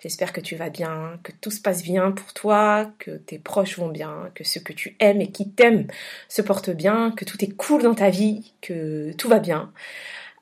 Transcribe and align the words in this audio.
J'espère 0.00 0.32
que 0.32 0.40
tu 0.40 0.56
vas 0.56 0.70
bien, 0.70 1.20
que 1.22 1.32
tout 1.32 1.50
se 1.50 1.60
passe 1.60 1.82
bien 1.82 2.12
pour 2.12 2.32
toi, 2.32 2.90
que 2.98 3.10
tes 3.10 3.38
proches 3.38 3.78
vont 3.78 3.90
bien, 3.90 4.30
que 4.34 4.42
ceux 4.42 4.60
que 4.60 4.72
tu 4.72 4.96
aimes 5.00 5.20
et 5.20 5.30
qui 5.30 5.50
t'aiment 5.50 5.86
se 6.30 6.40
portent 6.40 6.70
bien, 6.70 7.10
que 7.10 7.26
tout 7.26 7.44
est 7.44 7.54
cool 7.54 7.82
dans 7.82 7.94
ta 7.94 8.08
vie, 8.08 8.54
que 8.62 9.12
tout 9.18 9.28
va 9.28 9.38
bien. 9.38 9.70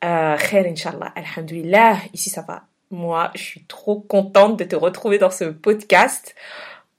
Euh, 0.05 0.37
khair 0.37 0.67
inshallah, 0.67 1.12
alhamdulillah, 1.17 1.96
ici 2.12 2.30
ça 2.30 2.43
va. 2.43 2.66
Moi, 2.93 3.32
je 3.35 3.43
suis 3.43 3.64
trop 3.64 3.98
contente 3.98 4.57
de 4.57 4.62
te 4.62 4.77
retrouver 4.77 5.19
dans 5.19 5.30
ce 5.30 5.46
podcast. 5.46 6.37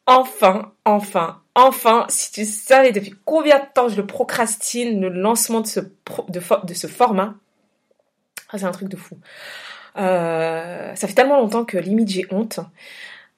Enfin, 0.08 0.74
enfin, 0.84 1.42
enfin, 1.56 2.06
si 2.10 2.34
tu 2.34 2.44
savais 2.44 2.92
depuis 2.92 3.16
combien 3.24 3.60
de 3.60 3.66
temps 3.74 3.88
je 3.88 3.96
le 3.96 4.06
procrastine, 4.06 5.00
le 5.00 5.08
lancement 5.08 5.62
de 5.62 5.68
ce, 5.68 5.80
de, 5.80 6.42
de 6.66 6.74
ce 6.74 6.88
format, 6.88 7.36
ah, 8.50 8.58
c'est 8.58 8.66
un 8.66 8.72
truc 8.72 8.90
de 8.90 8.98
fou. 8.98 9.18
Euh, 9.98 10.96
ça 10.96 11.08
fait 11.08 11.14
tellement 11.14 11.40
longtemps 11.40 11.66
que 11.66 11.78
limite 11.78 12.10
j'ai 12.10 12.26
honte. 12.32 12.60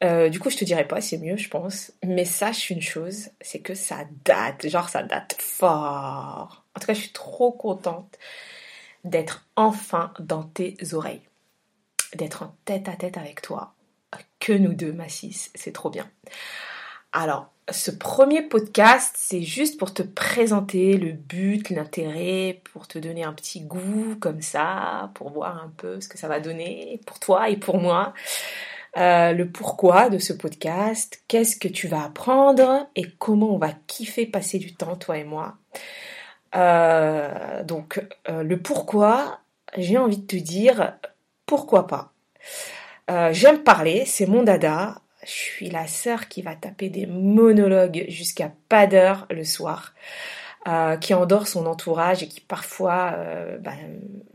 Euh, 0.04 0.30
du 0.30 0.40
coup, 0.40 0.50
je 0.50 0.58
te 0.58 0.66
dirais 0.66 0.88
pas, 0.88 1.02
c'est 1.02 1.18
mieux, 1.18 1.38
je 1.38 1.50
pense. 1.50 1.92
Mais 2.06 2.26
sache 2.26 2.70
une 2.70 2.82
chose, 2.82 3.30
c'est 3.42 3.60
que 3.60 3.74
ça 3.74 4.06
date, 4.26 4.68
genre 4.68 4.90
ça 4.90 5.04
date 5.04 5.36
fort. 5.40 6.66
En 6.76 6.80
tout 6.80 6.88
cas, 6.88 6.94
je 6.94 7.02
suis 7.02 7.14
trop 7.14 7.52
contente 7.52 8.18
d'être 9.04 9.48
enfin 9.56 10.14
dans 10.20 10.44
tes 10.44 10.76
oreilles, 10.94 11.22
d'être 12.16 12.44
en 12.44 12.56
tête 12.66 12.90
à 12.90 12.94
tête 12.94 13.18
avec 13.18 13.42
toi, 13.42 13.74
que 14.40 14.54
nous 14.54 14.74
deux, 14.74 14.94
ma 14.94 15.08
c'est 15.10 15.72
trop 15.72 15.90
bien. 15.90 16.10
Alors, 17.20 17.48
ce 17.72 17.90
premier 17.90 18.44
podcast, 18.44 19.16
c'est 19.18 19.42
juste 19.42 19.80
pour 19.80 19.92
te 19.92 20.04
présenter 20.04 20.98
le 20.98 21.14
but, 21.14 21.72
l'intérêt, 21.72 22.62
pour 22.72 22.88
te 22.88 23.00
donner 23.00 23.24
un 23.24 23.34
petit 23.34 23.62
goût 23.62 24.16
comme 24.20 24.44
ça, 24.44 25.10
pour 25.16 25.32
voir 25.32 25.64
un 25.64 25.74
peu 25.78 26.00
ce 26.00 26.08
que 26.08 26.20
ça 26.20 26.28
va 26.28 26.40
donner 26.40 27.02
pour 27.08 27.18
toi 27.18 27.50
et 27.50 27.58
pour 27.58 27.80
moi. 27.80 28.14
Euh, 28.98 29.34
le 29.34 29.50
pourquoi 29.50 30.12
de 30.12 30.20
ce 30.20 30.32
podcast, 30.32 31.24
qu'est-ce 31.28 31.58
que 31.58 31.68
tu 31.68 31.88
vas 31.88 32.04
apprendre 32.04 32.88
et 32.96 33.10
comment 33.18 33.56
on 33.56 33.58
va 33.58 33.72
kiffer 33.88 34.28
passer 34.28 34.60
du 34.60 34.76
temps, 34.76 34.96
toi 34.96 35.18
et 35.18 35.24
moi. 35.24 35.56
Euh, 36.56 37.64
donc, 37.64 38.00
euh, 38.30 38.44
le 38.44 38.60
pourquoi, 38.60 39.40
j'ai 39.76 39.98
envie 39.98 40.20
de 40.20 40.28
te 40.28 40.36
dire, 40.36 40.94
pourquoi 41.48 41.88
pas. 41.88 42.14
J'aime 43.32 43.64
parler, 43.64 44.06
c'est 44.06 44.28
mon 44.28 44.44
dada, 44.44 45.02
je 45.28 45.34
suis 45.34 45.70
la 45.70 45.88
sœur 45.88 46.30
qui 46.30 46.42
va 46.42 46.56
taper 46.56 46.90
des 46.90 47.06
monologues 47.06 48.06
jusqu'à 48.08 48.52
pas 48.70 48.88
d'heure 48.88 49.28
le 49.30 49.44
soir, 49.44 49.94
euh, 50.68 50.96
qui 50.96 51.14
endort 51.14 51.48
son 51.48 51.66
entourage 51.66 52.24
et 52.24 52.28
qui 52.30 52.40
parfois, 52.40 53.14
euh, 53.18 53.58
bah, 53.58 53.74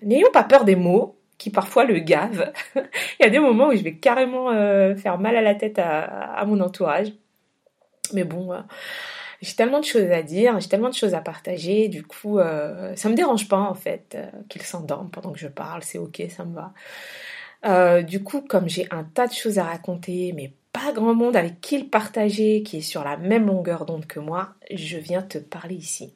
n'ayons 0.03 0.31
pas 0.33 0.45
peur 0.45 0.65
des 0.65 0.77
mots, 0.77 1.17
qui 1.39 1.49
parfois 1.49 1.85
le 1.85 1.99
gavent. 1.99 2.53
Il 2.77 3.23
y 3.23 3.25
a 3.25 3.31
des 3.31 3.39
moments 3.39 3.69
où 3.69 3.73
je 3.77 3.83
vais 3.83 3.95
carrément 3.95 4.51
euh, 4.51 4.95
faire 4.95 5.19
mal 5.19 5.35
à 5.35 5.41
la 5.41 5.55
tête 5.55 5.79
à, 5.79 6.45
mon 6.47 6.61
entourage. 6.61 7.09
Mais 8.13 8.25
bon, 8.25 8.51
j'ai 9.41 9.55
tellement 9.55 9.81
de 9.81 9.87
choses 9.87 10.11
à 10.11 10.23
dire, 10.23 10.61
j'ai 10.61 10.69
tellement 10.69 10.91
de 10.91 10.95
choses 10.95 11.15
à 11.15 11.23
partager, 11.23 11.89
du 11.89 12.03
coup, 12.03 12.39
ça 12.95 13.09
me 13.09 13.15
dérange 13.15 13.49
pas 13.49 13.61
en 13.61 13.75
fait 13.75 14.19
qu'il 14.51 14.61
s'endorme 14.61 15.09
pendant 15.11 15.33
que 15.33 15.39
je 15.39 15.49
parle, 15.49 15.83
c'est 15.83 15.97
ok, 15.97 16.23
ça 16.29 16.45
me 16.45 16.55
va. 16.55 18.03
du 18.03 18.23
coup, 18.23 18.43
comme 18.43 18.69
j'ai 18.69 18.87
un 18.91 19.05
tas 19.05 19.27
de 19.27 19.33
choses 19.33 19.59
à 19.59 19.65
raconter, 19.65 20.35
mais 20.37 20.53
pas 20.73 20.93
grand 20.93 21.15
monde 21.15 21.37
avec 21.37 21.61
qui 21.61 21.79
le 21.79 21.87
partager, 21.87 22.63
qui 22.63 22.79
est 22.79 22.83
sur 22.83 23.05
la 23.05 23.17
même 23.17 23.47
longueur 23.47 23.85
d'onde 23.85 24.07
que 24.07 24.21
moi, 24.21 24.51
je 24.71 24.99
viens 24.99 25.23
te 25.23 25.39
parler 25.39 25.75
ici. 25.75 26.15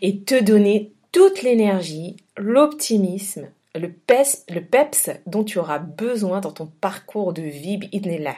Et 0.00 0.20
te 0.20 0.40
donner 0.40 0.92
toute 1.10 1.42
l'énergie, 1.42 2.16
l'optimisme, 2.36 3.48
le, 3.74 3.90
peps, 3.90 4.44
le 4.48 4.60
peps 4.60 5.10
dont 5.26 5.44
tu 5.44 5.58
auras 5.58 5.78
besoin 5.78 6.40
dans 6.40 6.52
ton 6.52 6.66
parcours 6.66 7.32
de 7.32 7.42
vie 7.42 7.78
là. 8.18 8.34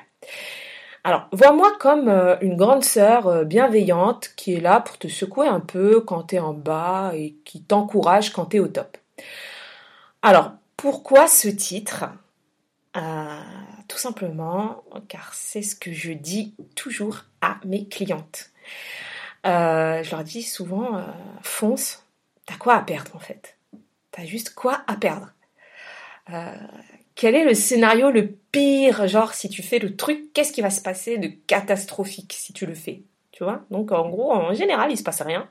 Alors, 1.06 1.28
vois-moi 1.32 1.70
comme 1.78 2.08
euh, 2.08 2.36
une 2.40 2.56
grande 2.56 2.82
sœur 2.82 3.26
euh, 3.26 3.44
bienveillante 3.44 4.30
qui 4.36 4.54
est 4.54 4.60
là 4.60 4.80
pour 4.80 4.96
te 4.96 5.06
secouer 5.06 5.46
un 5.46 5.60
peu 5.60 6.00
quand 6.00 6.24
tu 6.24 6.36
es 6.36 6.38
en 6.38 6.54
bas 6.54 7.12
et 7.14 7.36
qui 7.44 7.62
t'encourage 7.62 8.30
quand 8.30 8.46
tu 8.46 8.56
es 8.56 8.60
au 8.60 8.68
top. 8.68 8.96
Alors, 10.22 10.52
pourquoi 10.78 11.28
ce 11.28 11.48
titre? 11.48 12.06
Euh, 12.96 13.40
tout 13.88 13.98
simplement 13.98 14.84
car 15.08 15.34
c'est 15.34 15.62
ce 15.62 15.76
que 15.76 15.92
je 15.92 16.12
dis 16.12 16.54
toujours 16.74 17.24
à 17.40 17.58
mes 17.64 17.86
clientes. 17.88 18.50
Euh, 19.46 20.02
je 20.02 20.10
leur 20.10 20.24
dis 20.24 20.42
souvent, 20.42 20.96
euh, 20.96 21.02
fonce, 21.42 22.04
t'as 22.46 22.56
quoi 22.56 22.74
à 22.76 22.80
perdre 22.82 23.14
en 23.14 23.18
fait? 23.18 23.56
T'as 24.10 24.24
juste 24.24 24.54
quoi 24.54 24.82
à 24.86 24.96
perdre? 24.96 25.32
Euh, 26.30 26.54
Quel 27.14 27.34
est 27.34 27.44
le 27.44 27.54
scénario 27.54 28.10
le 28.10 28.28
pire? 28.52 29.06
Genre, 29.06 29.34
si 29.34 29.48
tu 29.48 29.62
fais 29.62 29.78
le 29.78 29.96
truc, 29.96 30.32
qu'est-ce 30.32 30.52
qui 30.52 30.62
va 30.62 30.70
se 30.70 30.80
passer 30.80 31.18
de 31.18 31.28
catastrophique 31.46 32.32
si 32.32 32.52
tu 32.52 32.66
le 32.66 32.74
fais? 32.74 33.02
Tu 33.32 33.44
vois? 33.44 33.64
Donc 33.70 33.92
en 33.92 34.08
gros, 34.08 34.32
en 34.32 34.54
général, 34.54 34.90
il 34.90 34.96
se 34.96 35.02
passe 35.02 35.20
rien. 35.22 35.48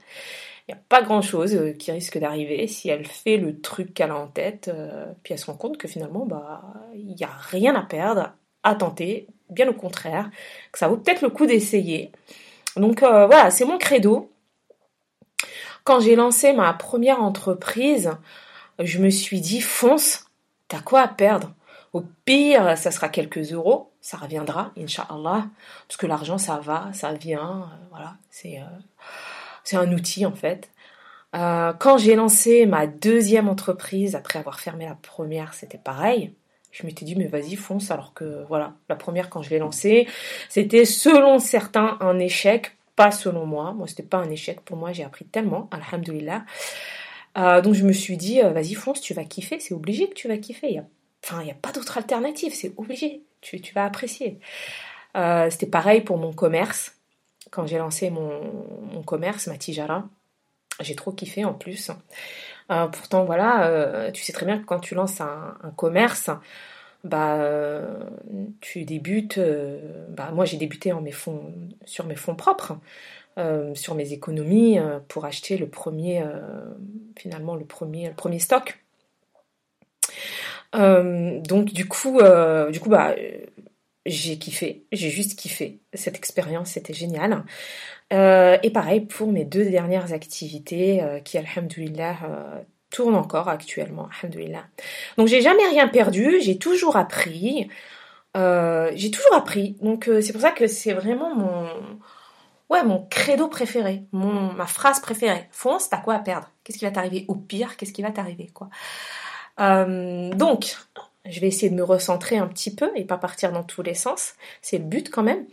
Il 0.67 0.73
n'y 0.73 0.79
a 0.79 0.83
pas 0.87 1.01
grand-chose 1.01 1.55
euh, 1.55 1.73
qui 1.73 1.91
risque 1.91 2.17
d'arriver 2.17 2.67
si 2.67 2.87
elle 2.87 3.05
fait 3.05 3.35
le 3.35 3.59
truc 3.59 3.93
qu'elle 3.93 4.11
a 4.11 4.15
en 4.15 4.27
tête, 4.27 4.69
euh, 4.73 5.11
puis 5.21 5.33
elle 5.33 5.39
se 5.39 5.47
rend 5.47 5.57
compte 5.57 5.77
que 5.77 5.89
finalement, 5.89 6.25
bah, 6.25 6.61
il 6.95 7.15
n'y 7.15 7.23
a 7.23 7.29
rien 7.49 7.75
à 7.75 7.81
perdre, 7.81 8.31
à 8.63 8.75
tenter, 8.75 9.27
bien 9.49 9.67
au 9.67 9.73
contraire, 9.73 10.29
que 10.71 10.79
ça 10.79 10.87
vaut 10.87 10.95
peut-être 10.95 11.21
le 11.21 11.29
coup 11.29 11.45
d'essayer. 11.45 12.13
Donc 12.77 13.03
euh, 13.03 13.25
voilà, 13.25 13.51
c'est 13.51 13.65
mon 13.65 13.77
credo. 13.77 14.31
Quand 15.83 15.99
j'ai 15.99 16.15
lancé 16.15 16.53
ma 16.53 16.71
première 16.73 17.21
entreprise, 17.21 18.11
je 18.79 18.99
me 18.99 19.09
suis 19.09 19.41
dit, 19.41 19.59
fonce, 19.59 20.27
t'as 20.69 20.79
quoi 20.79 21.01
à 21.01 21.09
perdre? 21.09 21.53
Au 21.91 22.05
pire, 22.23 22.77
ça 22.77 22.89
sera 22.89 23.09
quelques 23.09 23.51
euros, 23.51 23.91
ça 23.99 24.15
reviendra, 24.15 24.71
Inch'Allah, 24.77 25.45
parce 25.89 25.97
que 25.97 26.07
l'argent, 26.07 26.37
ça 26.37 26.57
va, 26.57 26.89
ça 26.93 27.11
vient, 27.13 27.69
voilà, 27.91 28.15
c'est... 28.31 28.61
C'est 29.63 29.77
un 29.77 29.91
outil 29.91 30.25
en 30.25 30.33
fait. 30.33 30.69
Euh, 31.35 31.73
quand 31.73 31.97
j'ai 31.97 32.15
lancé 32.15 32.65
ma 32.65 32.85
deuxième 32.87 33.49
entreprise, 33.49 34.15
après 34.15 34.39
avoir 34.39 34.59
fermé 34.59 34.85
la 34.85 34.95
première, 34.95 35.53
c'était 35.53 35.77
pareil. 35.77 36.33
Je 36.71 36.85
m'étais 36.85 37.05
dit, 37.05 37.15
mais 37.15 37.27
vas-y, 37.27 37.55
fonce, 37.55 37.91
alors 37.91 38.13
que 38.13 38.45
voilà, 38.47 38.73
la 38.89 38.95
première, 38.95 39.29
quand 39.29 39.41
je 39.41 39.49
l'ai 39.49 39.59
lancée, 39.59 40.07
c'était 40.49 40.85
selon 40.85 41.39
certains 41.39 41.97
un 42.01 42.19
échec, 42.19 42.77
pas 42.95 43.11
selon 43.11 43.45
moi. 43.45 43.73
Moi, 43.73 43.87
c'était 43.87 44.03
pas 44.03 44.17
un 44.17 44.29
échec 44.29 44.61
pour 44.61 44.77
moi, 44.77 44.91
j'ai 44.91 45.03
appris 45.03 45.25
tellement, 45.25 45.69
alhamdulillah. 45.71 46.45
Euh, 47.37 47.61
donc 47.61 47.73
je 47.73 47.83
me 47.83 47.93
suis 47.93 48.17
dit, 48.17 48.41
euh, 48.41 48.49
vas-y, 48.49 48.75
fonce, 48.75 49.01
tu 49.01 49.13
vas 49.13 49.23
kiffer, 49.23 49.59
c'est 49.59 49.73
obligé 49.73 50.07
que 50.09 50.13
tu 50.13 50.27
vas 50.27 50.37
kiffer. 50.37 50.71
Il 50.71 50.85
enfin, 51.23 51.41
il 51.41 51.45
n'y 51.45 51.51
a 51.51 51.55
pas 51.55 51.71
d'autre 51.71 51.97
alternative, 51.97 52.53
c'est 52.53 52.73
obligé, 52.77 53.23
tu, 53.41 53.59
tu 53.61 53.73
vas 53.73 53.85
apprécier. 53.85 54.39
c'était 55.49 55.67
pareil 55.67 56.01
pour 56.01 56.17
mon 56.17 56.33
commerce 56.33 56.95
quand 57.53 57.67
j'ai 57.67 57.77
lancé 57.77 58.09
mon, 58.09 59.03
commerce, 59.05 59.47
ma 59.47 59.57
tijara. 59.57 60.09
J'ai 60.79 60.95
trop 60.95 61.11
kiffé 61.11 61.45
en 61.45 61.53
plus. 61.53 61.91
Euh, 62.71 62.87
pourtant, 62.87 63.25
voilà, 63.25 63.67
euh, 63.67 64.11
tu 64.11 64.23
sais 64.23 64.33
très 64.33 64.45
bien 64.47 64.57
que 64.57 64.65
quand 64.65 64.79
tu 64.79 64.95
lances 64.95 65.21
un, 65.21 65.55
commerce, 65.77 66.31
bah, 67.03 67.35
euh, 67.35 67.99
tu 68.59 68.85
débutes. 68.85 69.39
bah, 70.09 70.31
moi, 70.33 70.45
j'ai 70.45 70.57
débuté 70.57 70.93
en 70.93 71.01
mes 71.01 71.11
fonds, 71.11 71.53
sur 71.85 72.05
mes 72.05 72.15
fonds 72.15 72.35
propres, 72.35 72.79
sur 73.75 73.93
mes 73.93 74.13
économies 74.13 74.79
pour 75.07 75.25
acheter 75.25 75.57
le 75.57 75.67
premier, 75.67 76.25
finalement, 77.15 77.55
le 77.55 77.65
premier, 77.65 78.07
le 78.09 78.15
premier 78.15 78.39
stock. 78.39 78.79
donc, 80.73 81.65
du 81.65 81.87
coup, 81.87 82.19
du 82.71 82.79
coup, 82.79 82.89
bah, 82.89 83.13
j'ai 84.05 84.37
kiffé, 84.37 84.85
j'ai 84.91 85.09
juste 85.09 85.39
kiffé. 85.39 85.79
Cette 85.93 86.17
expérience, 86.17 86.71
c'était 86.71 86.93
génial. 86.93 87.45
Euh, 88.11 88.57
et 88.61 88.69
pareil 88.69 89.01
pour 89.01 89.31
mes 89.31 89.45
deux 89.45 89.69
dernières 89.69 90.13
activités 90.13 91.01
euh, 91.01 91.19
qui, 91.19 91.37
alhamdoulilah, 91.37 92.17
euh, 92.23 92.61
tournent 92.89 93.15
encore 93.15 93.47
actuellement. 93.47 94.09
Donc 95.17 95.27
j'ai 95.27 95.41
jamais 95.41 95.65
rien 95.67 95.87
perdu, 95.87 96.37
j'ai 96.41 96.57
toujours 96.57 96.97
appris. 96.97 97.69
j'ai 98.35 99.11
toujours 99.11 99.35
appris. 99.35 99.77
Donc 99.81 100.09
c'est 100.21 100.33
pour 100.33 100.41
ça 100.41 100.51
que 100.51 100.67
c'est 100.67 100.93
vraiment 100.93 101.33
mon, 101.33 101.67
ouais, 102.69 102.83
mon 102.83 103.07
credo 103.09 103.47
préféré, 103.47 104.03
mon, 104.11 104.53
ma 104.53 104.67
phrase 104.67 104.99
préférée. 104.99 105.47
Fonce, 105.51 105.89
t'as 105.89 105.97
quoi 105.97 106.15
à 106.15 106.19
perdre? 106.19 106.51
Qu'est-ce 106.63 106.77
qui 106.77 106.85
va 106.85 106.91
t'arriver 106.91 107.25
Au 107.29 107.35
pire, 107.35 107.77
qu'est-ce 107.77 107.93
qui 107.93 108.03
va 108.03 108.11
t'arriver 108.11 108.51
Donc, 109.57 110.75
je 111.25 111.39
vais 111.39 111.47
essayer 111.47 111.69
de 111.69 111.75
me 111.75 111.83
recentrer 111.83 112.37
un 112.37 112.47
petit 112.47 112.73
peu 112.73 112.91
et 112.95 113.05
pas 113.05 113.17
partir 113.17 113.51
dans 113.51 113.63
tous 113.63 113.81
les 113.81 113.93
sens. 113.93 114.33
C'est 114.61 114.77
le 114.77 114.83
but 114.83 115.09
quand 115.09 115.23
même. 115.23 115.45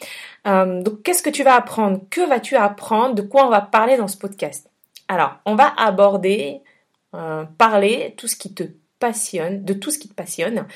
Euh, 0.46 0.82
donc, 0.82 1.02
qu'est-ce 1.02 1.22
que 1.22 1.30
tu 1.30 1.44
vas 1.44 1.54
apprendre? 1.54 2.00
Que 2.10 2.28
vas-tu 2.28 2.56
apprendre? 2.56 3.14
De 3.14 3.22
quoi 3.22 3.46
on 3.46 3.50
va 3.50 3.60
parler 3.60 3.96
dans 3.96 4.08
ce 4.08 4.16
podcast? 4.16 4.68
Alors, 5.06 5.36
on 5.44 5.54
va 5.54 5.72
aborder, 5.76 6.60
euh, 7.14 7.44
parler 7.56 8.14
tout 8.16 8.26
ce 8.26 8.36
qui 8.36 8.52
te 8.52 8.64
passionne, 8.98 9.64
de 9.64 9.72
tout 9.72 9.90
ce 9.90 9.98
qui 9.98 10.08
te 10.08 10.14
passionne. 10.14 10.66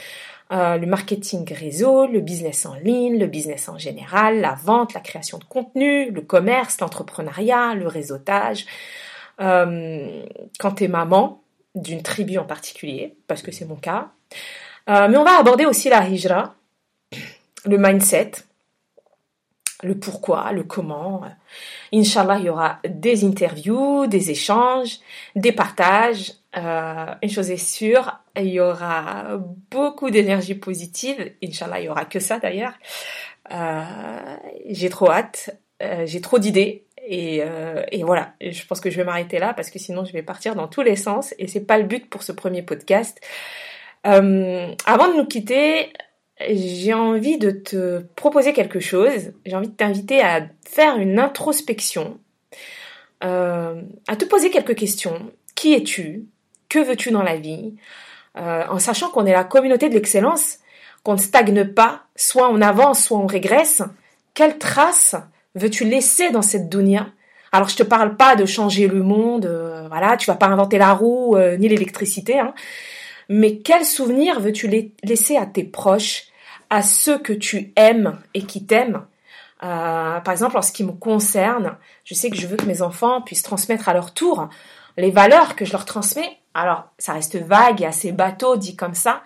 Euh, 0.53 0.77
le 0.77 0.87
marketing 0.87 1.53
réseau, 1.53 2.07
le 2.07 2.21
business 2.21 2.65
en 2.65 2.75
ligne, 2.75 3.19
le 3.19 3.27
business 3.27 3.69
en 3.69 3.79
général, 3.79 4.41
la 4.41 4.55
vente, 4.55 4.95
la 4.95 5.01
création 5.01 5.39
de 5.39 5.45
contenu, 5.45 6.11
le 6.11 6.21
commerce, 6.21 6.79
l'entrepreneuriat, 6.81 7.75
le 7.75 7.89
réseautage. 7.89 8.67
quand 9.39 10.73
tu 10.77 10.85
es 10.85 10.89
maman, 10.89 11.43
d'une 11.75 12.03
tribu 12.03 12.39
en 12.39 12.45
particulier, 12.45 13.17
parce 13.27 13.43
que 13.43 13.51
c'est 13.51 13.65
mon 13.65 13.75
cas. 13.75 14.13
Euh, 14.89 15.09
mais 15.09 15.17
on 15.17 15.25
va 15.25 15.39
aborder 15.39 15.67
aussi 15.67 15.89
la 15.89 16.07
hijra, 16.07 16.55
le 17.65 17.79
mindset, 17.79 18.33
le 19.85 19.99
pourquoi, 19.99 20.53
le 20.53 20.63
comment. 20.63 21.23
Inch'Allah, 21.93 22.39
il 22.39 22.47
y 22.47 22.51
aura 22.51 22.81
des 22.89 23.25
interviews, 23.25 24.07
des 24.07 24.31
échanges, 24.31 24.99
des 25.37 25.53
partages. 25.53 26.33
Euh, 26.57 27.15
une 27.23 27.31
chose 27.31 27.51
est 27.51 27.57
sûre, 27.57 28.19
il 28.37 28.49
y 28.49 28.61
aura 28.61 29.39
beaucoup 29.71 30.11
d'énergie 30.11 30.55
positive. 30.55 31.33
Inch'Allah, 31.43 31.81
il 31.81 31.87
y 31.87 31.89
aura 31.89 32.05
que 32.05 32.21
ça 32.21 32.39
d'ailleurs. 32.39 32.75
Euh, 33.53 33.83
j'ai 34.71 34.89
trop 34.89 35.11
hâte, 35.11 35.51
euh, 35.83 36.07
j'ai 36.07 36.21
trop 36.21 36.39
d'idées. 36.39 36.85
Et, 37.07 37.43
et, 37.93 38.03
voilà, 38.03 38.33
je 38.41 38.65
pense 38.65 38.81
que 38.81 38.89
je 38.89 38.97
vais 38.97 39.05
m'arrêter 39.05 39.39
là 39.39 39.53
parce 39.53 39.69
que 39.69 39.79
sinon 39.79 40.07
je 40.07 40.13
vais 40.15 40.23
partir 40.23 40.55
dans 40.55 40.69
tous 40.69 40.81
les 40.81 40.97
sens 40.97 41.35
et 41.39 41.49
c'est 41.49 41.61
pas 41.61 41.77
le 41.77 41.85
but 41.85 42.09
pour 42.09 42.23
ce 42.23 42.33
premier 42.33 42.63
podcast. 42.63 43.21
Avant 44.05 45.09
de 45.09 45.17
nous 45.17 45.27
quitter, 45.27 45.93
j'ai 46.51 46.95
envie 46.95 47.39
de 47.39 47.51
te 47.51 48.01
proposer 48.17 48.53
quelque 48.53 48.81
chose. 48.81 49.33
J'ai 49.47 49.57
envie 49.57 49.69
de 49.69 49.75
t'inviter 49.75 50.21
à 50.21 50.47
faire 50.69 50.97
une 50.97 51.19
introspection, 51.19 52.19
euh, 53.23 53.81
à 54.09 54.17
te 54.17 54.25
poser 54.25 54.51
quelques 54.51 54.75
questions. 54.75 55.31
Qui 55.55 55.75
es-tu? 55.75 56.25
Que 56.69 56.81
veux-tu 56.81 57.11
dans 57.11 57.23
la 57.23 57.37
vie? 57.37 57.75
Euh, 58.37 58.65
En 58.69 58.79
sachant 58.79 59.11
qu'on 59.11 59.27
est 59.27 59.33
la 59.33 59.45
communauté 59.45 59.89
de 59.89 59.95
l'excellence, 59.95 60.59
qu'on 61.03 61.15
ne 61.15 61.19
stagne 61.19 61.65
pas, 61.65 62.03
soit 62.17 62.51
on 62.51 62.61
avance, 62.61 63.05
soit 63.05 63.19
on 63.19 63.27
régresse. 63.27 63.83
Quelle 64.35 64.59
trace 64.59 65.15
veux-tu 65.55 65.85
laisser 65.85 66.31
dans 66.31 66.43
cette 66.43 66.69
dunya? 66.69 67.09
Alors 67.53 67.69
je 67.69 67.77
te 67.77 67.85
parle 67.85 68.17
pas 68.17 68.35
de 68.35 68.47
changer 68.47 68.89
le 68.89 69.05
monde, 69.05 69.47
euh, 69.47 69.87
voilà, 69.87 70.17
tu 70.17 70.27
vas 70.27 70.35
pas 70.35 70.47
inventer 70.47 70.77
la 70.77 70.93
roue 70.93 71.39
ni 71.59 71.69
l'électricité, 71.69 72.41
hein, 72.41 72.53
mais 73.29 73.59
quel 73.59 73.85
souvenir 73.85 74.41
veux-tu 74.41 74.93
laisser 75.03 75.37
à 75.37 75.47
tes 75.47 75.65
proches, 75.65 76.25
à 76.71 76.83
ceux 76.83 77.19
que 77.19 77.33
tu 77.33 77.73
aimes 77.77 78.19
et 78.35 78.43
qui 78.43 78.67
t'aiment? 78.67 79.07
Euh, 79.63 80.21
Par 80.21 80.33
exemple, 80.33 80.59
en 80.59 80.63
ce 80.63 80.73
qui 80.73 80.85
me 80.85 80.93
concerne, 80.93 81.77
je 82.05 82.15
sais 82.15 82.31
que 82.31 82.37
je 82.37 82.47
veux 82.47 82.57
que 82.57 82.67
mes 82.67 82.83
enfants 82.83 83.23
puissent 83.23 83.43
transmettre 83.43 83.89
à 83.89 83.95
leur 83.95 84.13
tour 84.13 84.49
les 84.97 85.11
valeurs 85.11 85.57
que 85.57 85.65
je 85.65 85.73
leur 85.73 85.85
transmets. 85.85 86.39
Alors, 86.55 86.85
ça 86.99 87.15
reste 87.15 87.37
vague 87.37 87.83
et 87.83 87.87
assez 87.87 88.13
bateau 88.13 88.57
dit 88.57 88.77
comme 88.77 88.95
ça, 88.95 89.23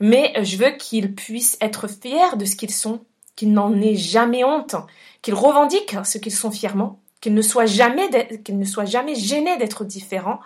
mais 0.00 0.32
je 0.42 0.56
veux 0.56 0.70
qu'ils 0.70 1.14
puissent 1.14 1.58
être 1.60 1.88
fiers 1.88 2.36
de 2.36 2.44
ce 2.44 2.56
qu'ils 2.56 2.72
sont, 2.72 3.04
qu'ils 3.36 3.52
n'en 3.52 3.78
aient 3.80 3.96
jamais 3.96 4.44
honte, 4.44 4.76
qu'ils 5.20 5.34
revendiquent 5.34 5.96
ce 6.04 6.18
qu'ils 6.18 6.34
sont 6.34 6.50
fièrement, 6.50 7.00
qu'ils 7.20 7.34
ne 7.34 7.42
soient 7.42 7.66
jamais, 7.66 8.08
qu'ils 8.44 8.58
ne 8.58 8.64
soient 8.64 8.84
jamais 8.84 9.14
gênés 9.14 9.56
d'être 9.58 9.84
différents, 9.84 10.40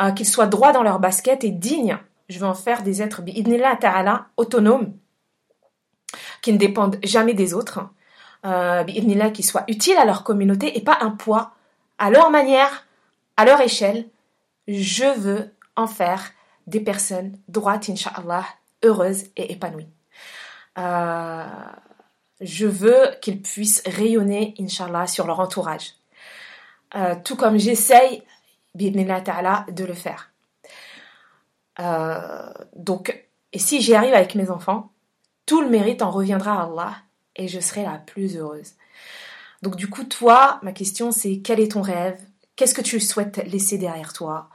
euh, 0.00 0.10
qu'ils 0.12 0.28
soient 0.28 0.46
droits 0.46 0.72
dans 0.72 0.82
leur 0.82 0.98
basket 0.98 1.44
et 1.44 1.50
dignes 1.50 1.98
je 2.32 2.38
veux 2.38 2.46
en 2.46 2.54
faire 2.54 2.82
des 2.82 3.02
êtres 3.02 3.22
ta'ala 3.80 4.26
autonomes, 4.36 4.94
qui 6.40 6.52
ne 6.52 6.58
dépendent 6.58 6.98
jamais 7.02 7.34
des 7.34 7.54
autres, 7.54 7.80
euh, 8.44 8.84
qui 8.84 9.42
soient 9.42 9.64
utiles 9.68 9.98
à 9.98 10.04
leur 10.04 10.24
communauté 10.24 10.76
et 10.76 10.82
pas 10.82 10.98
un 11.02 11.10
poids, 11.10 11.52
à 11.98 12.10
leur 12.10 12.30
manière, 12.30 12.86
à 13.36 13.44
leur 13.44 13.60
échelle. 13.60 14.08
Je 14.66 15.04
veux 15.18 15.54
en 15.76 15.86
faire 15.86 16.32
des 16.66 16.80
personnes 16.80 17.36
droites, 17.48 17.90
inshallah, 17.90 18.44
heureuses 18.82 19.24
et 19.36 19.52
épanouies. 19.52 19.88
Euh, 20.78 21.44
je 22.40 22.66
veux 22.66 23.10
qu'ils 23.20 23.42
puissent 23.42 23.82
rayonner, 23.86 24.54
inshallah, 24.58 25.06
sur 25.06 25.26
leur 25.26 25.38
entourage. 25.38 25.94
Euh, 26.94 27.14
tout 27.22 27.36
comme 27.36 27.58
j'essaye, 27.58 28.22
ta'ala, 28.76 29.66
de 29.70 29.84
le 29.84 29.94
faire. 29.94 30.31
Euh, 31.80 32.52
donc, 32.76 33.26
et 33.52 33.58
si 33.58 33.80
j'y 33.80 33.94
arrive 33.94 34.14
avec 34.14 34.34
mes 34.34 34.50
enfants, 34.50 34.92
tout 35.46 35.60
le 35.60 35.68
mérite 35.68 36.02
en 36.02 36.10
reviendra 36.10 36.60
à 36.60 36.64
Allah 36.64 36.94
et 37.36 37.48
je 37.48 37.60
serai 37.60 37.82
la 37.82 37.98
plus 37.98 38.36
heureuse. 38.36 38.72
Donc 39.62 39.76
du 39.76 39.88
coup, 39.88 40.04
toi, 40.04 40.58
ma 40.62 40.72
question 40.72 41.12
c'est 41.12 41.38
quel 41.38 41.60
est 41.60 41.72
ton 41.72 41.82
rêve? 41.82 42.18
Qu'est-ce 42.56 42.74
que 42.74 42.82
tu 42.82 43.00
souhaites 43.00 43.38
laisser 43.46 43.78
derrière 43.78 44.12
toi? 44.12 44.50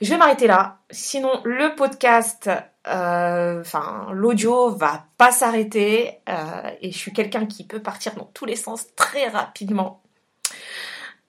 Je 0.00 0.10
vais 0.10 0.16
m'arrêter 0.16 0.46
là. 0.46 0.78
Sinon, 0.90 1.40
le 1.44 1.74
podcast, 1.76 2.50
euh, 2.86 3.60
enfin 3.60 4.08
l'audio 4.12 4.70
va 4.70 5.04
pas 5.18 5.30
s'arrêter 5.30 6.20
euh, 6.28 6.70
et 6.80 6.90
je 6.90 6.96
suis 6.96 7.12
quelqu'un 7.12 7.44
qui 7.44 7.66
peut 7.66 7.82
partir 7.82 8.14
dans 8.14 8.24
tous 8.32 8.46
les 8.46 8.56
sens 8.56 8.86
très 8.96 9.28
rapidement 9.28 10.02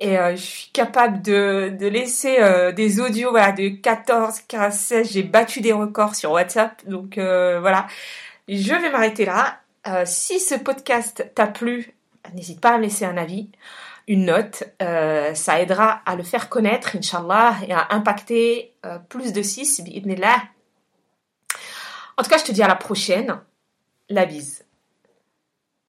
et 0.01 0.17
euh, 0.17 0.35
je 0.35 0.41
suis 0.41 0.71
capable 0.71 1.21
de, 1.21 1.75
de 1.79 1.85
laisser 1.85 2.37
euh, 2.39 2.71
des 2.71 2.99
audios 2.99 3.31
de 3.31 3.69
14, 3.69 4.41
15, 4.47 4.75
16. 4.75 5.11
J'ai 5.11 5.21
battu 5.21 5.61
des 5.61 5.73
records 5.73 6.15
sur 6.15 6.31
WhatsApp. 6.31 6.83
Donc 6.87 7.19
euh, 7.19 7.59
voilà, 7.59 7.85
je 8.49 8.73
vais 8.73 8.89
m'arrêter 8.89 9.25
là. 9.25 9.59
si 10.05 10.39
ce 10.39 10.55
podcast 10.55 11.31
t'a 11.35 11.45
plu, 11.45 11.93
n'hésite 12.33 12.59
pas 12.59 12.71
à 12.71 12.77
me 12.79 12.83
laisser 12.83 13.05
un 13.05 13.15
avis, 13.15 13.49
une 14.07 14.25
note. 14.25 14.63
ça 14.79 15.61
aidera 15.61 16.01
à 16.07 16.15
le 16.15 16.23
faire 16.23 16.49
connaître, 16.49 16.95
Inch'Allah, 16.95 17.57
et 17.67 17.71
à 17.71 17.87
impacter 17.91 18.73
plus 19.07 19.33
de 19.33 19.41
6, 19.43 19.83
là. 20.17 20.41
En 22.17 22.23
tout 22.23 22.29
cas, 22.29 22.39
je 22.39 22.43
te 22.43 22.51
dis 22.51 22.63
à 22.63 22.67
la 22.67 22.75
prochaine. 22.75 23.39
La 24.09 24.25
bise. 24.25 24.65